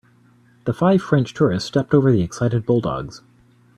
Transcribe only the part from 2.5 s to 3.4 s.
bulldogs.